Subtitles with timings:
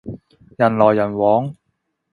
[0.57, 1.55] 人來人往